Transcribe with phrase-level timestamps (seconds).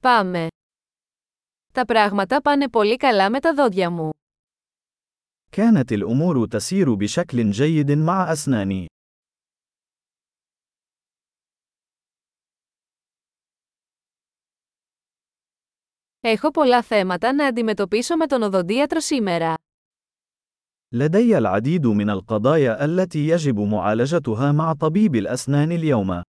[0.00, 0.46] Πάμε.
[1.72, 4.10] Τα πράγματα πάνε πολύ καλά με τα δόντια μου.
[5.50, 8.86] كانت الأمور تسير بشكل جيد مع أسناني.
[16.20, 19.54] Έχω πολλά θέματα να αντιμετωπίσω με τον οδοντίατρο σήμερα.
[20.92, 26.22] لدي العديد من القضايا التي يجب معالجتها مع طبيب الأسنان اليوم.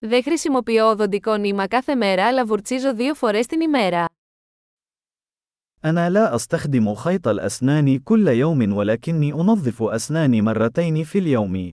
[0.00, 4.04] Δεν χρησιμοποιώ οδοντικό νήμα κάθε μέρα αλλά βουρτσίζω δύο φορές την ημέρα.
[5.84, 11.70] أنا لا أستخدم خيط الأسنان كل يوم ولكني أنظف أسناني مرتين في اليوم.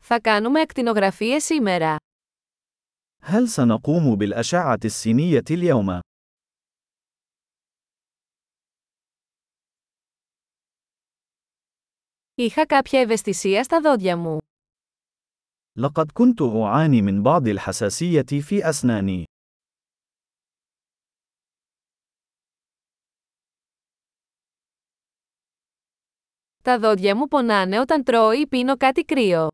[0.00, 1.96] Θα κάνουμε ακτινογραφίες σήμερα.
[3.24, 6.00] هل سنقوم بالأشعة السينية اليوم؟
[12.36, 14.38] Είχα κάποια ευαισθησία στα δόντια μου.
[15.76, 19.24] لقد كنت أعاني من بعض الحساسية في أسناني.
[26.62, 29.48] Τα δόντια μου πονάνε όταν τρώω ή πίνω κάτι κρύο.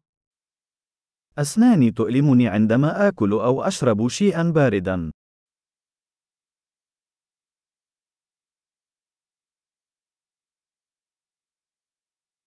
[1.34, 5.10] أسناني تؤلمني عندما آكل أو أشرب شيئا باردا.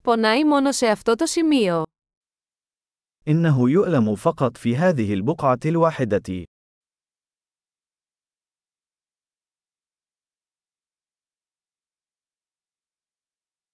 [0.05, 1.83] Πονάει μόνο σε αυτό το σημείο.
[3.27, 6.43] إنه يؤلم فقط في هذه البقعة الواحدة.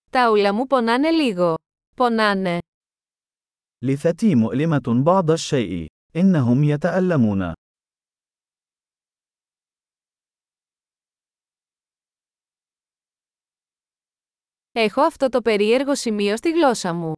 [0.09, 1.55] Τα ούλα μου πονάνε λίγο.
[1.95, 2.59] Πονάνε.
[3.83, 5.85] لثتي مؤلمة بعض الشيء.
[6.15, 7.53] إنهم يتألمون.
[14.71, 17.13] Έχω αυτό το περίεργο σημείο στη γλώσσα μου.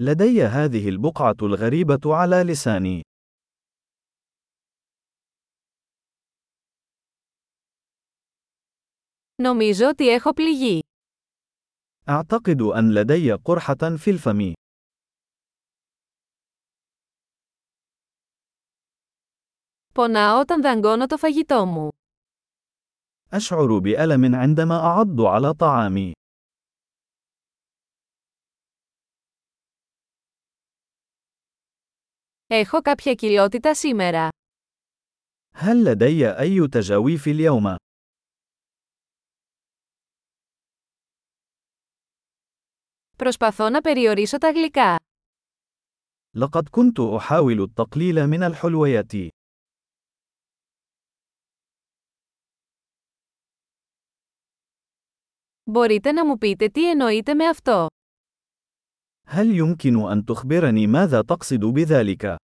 [0.00, 3.00] لدي هذه البقعة الغريبة على لساني.
[9.42, 10.80] Νομίζω ότι έχω πληγεί.
[12.08, 14.52] أعتقد أن لدي قرحة في الفم.
[19.94, 21.88] Πονάω όταν δαγκώνω το φαγητό μου.
[23.32, 26.12] أشعر بألم عندما أعض على طعامي.
[32.46, 34.28] Έχω κάποια κοιλότητα σήμερα.
[35.54, 37.76] هل لدي أي تجاويف اليوم؟
[43.16, 44.96] Προσπαθώ να περιορίσω τα γλυκά.
[46.36, 49.12] لقد كنت أحاول التقليل من الحلويات.
[55.68, 57.86] Μπορείτε να μου πείτε τι εννοείτε με αυτό.
[59.26, 62.36] هل يمكن أن تخبرني ماذا تقصد بذلك؟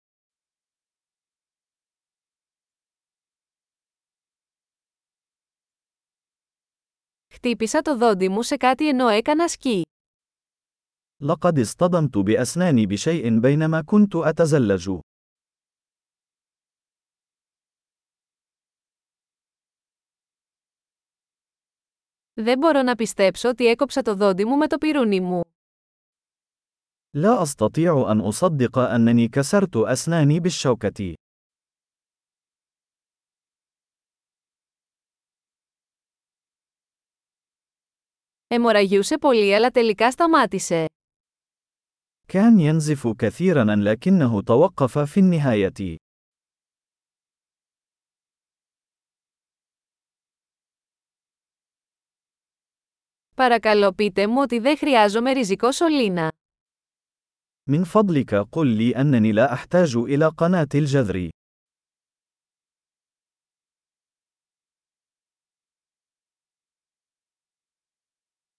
[7.33, 9.83] Χτύπησα το δόντι μου σε κάτι ενώ έκανα σκι.
[11.23, 14.99] لقد اصطدمت بأسناني بشيء بينما كنت أتزلج.
[22.35, 25.41] Δεν μπορώ να πιστέψω ότι έκοψα το δόντι μου με το πυρούνι μου.
[27.11, 31.15] لا أستطيع أن أصدق أنني كسرت أسناني بالشوكة.
[38.47, 40.87] Εμοραγιούσε πολύ αλλά τελικά σταμάτησε.
[42.29, 45.97] كان ينزف كثيرا لكنه توقف في النهاية.
[53.35, 56.33] Παρακαλώ πείτε μου ότι δεν χρειάζομαι ριζικό σωλήνα.
[57.69, 61.29] من فضلك قل لي أنني لا أحتاج إلى قناة الجذر.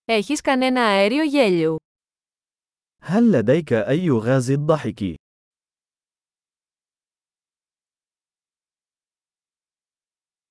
[0.06, 1.76] Έχεις κανένα αέριο γέλιου.
[3.02, 5.02] هل لديك أي غاز الضحك؟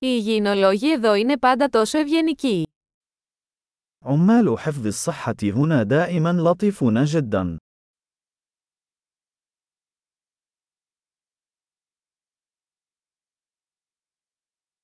[0.03, 2.65] Οι υγιεινολόγοι εδώ είναι πάντα τόσο ευγενικοί.
[4.05, 7.57] عمال حفظ الصحة هنا دائما لطيفون جدا.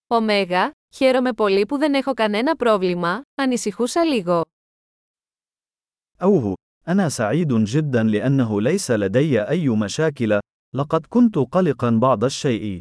[0.07, 4.43] Ωμέγα, χαίρομαι πολύ που δεν έχω κανένα πρόβλημα, ανησυχούσα λίγο.
[6.21, 6.55] أوه،
[6.87, 10.39] أنا سعيد جدا لأنه ليس لدي أي مشاكل،
[10.75, 12.79] لقد كنت قلقا بعض الشيء.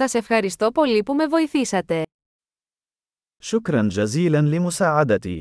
[0.00, 2.02] Σας ευχαριστώ πολύ που με βοηθήσατε.
[3.42, 5.40] شكرا جزيلا لمساعدتي.